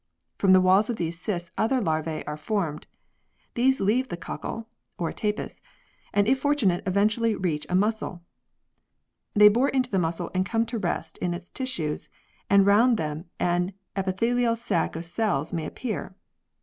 From 0.39 0.51
the 0.51 0.61
walls 0.61 0.89
of 0.89 0.95
these 0.95 1.19
cysts 1.21 1.51
other 1.59 1.79
larvae 1.79 2.25
are 2.25 2.35
formed. 2.35 2.87
These 3.53 3.79
leave 3.79 4.07
the 4.07 4.17
cockle 4.17 4.67
(or 4.97 5.11
Tapes) 5.13 5.61
and 6.11 6.27
if 6.27 6.39
fortunate 6.39 6.81
eventually 6.87 7.35
reach 7.35 7.67
a 7.69 7.75
mussel. 7.75 8.23
They 9.35 9.47
bore 9.47 9.69
into 9.69 9.91
the 9.91 9.99
mussel 9.99 10.31
and 10.33 10.43
come 10.43 10.65
to 10.65 10.79
rest 10.79 11.19
in 11.19 11.35
its 11.35 11.51
tissues, 11.51 12.09
and 12.49 12.65
round 12.65 12.97
them 12.97 13.25
an 13.39 13.73
epithelial 13.95 14.55
sac 14.55 14.95
of 14.95 15.05
cells 15.05 15.53
may 15.53 15.67
appear. 15.67 16.15